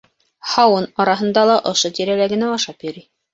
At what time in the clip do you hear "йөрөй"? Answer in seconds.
2.89-3.07